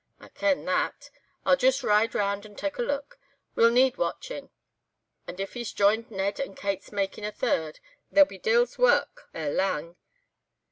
"'I 0.19 0.29
ken 0.29 0.65
that; 0.65 1.11
I'll 1.45 1.55
joost 1.55 1.83
ride 1.83 2.15
round, 2.15 2.43
and 2.43 2.57
tak' 2.57 2.79
a 2.79 2.81
look—he'll 2.81 3.69
need 3.69 3.97
watchin', 3.97 4.49
and 5.27 5.39
if 5.39 5.53
he's 5.53 5.71
joined 5.71 6.09
Ned, 6.09 6.39
and 6.39 6.57
Kate's 6.57 6.91
makin' 6.91 7.23
a 7.23 7.31
third, 7.31 7.79
there'll 8.11 8.27
be 8.27 8.39
de'il's 8.39 8.79
wark 8.79 9.29
ere 9.35 9.53
lang. 9.53 9.97